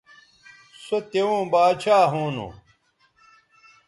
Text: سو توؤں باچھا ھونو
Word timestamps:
سو 0.83 0.97
توؤں 1.11 1.41
باچھا 1.51 1.99
ھونو 2.11 2.47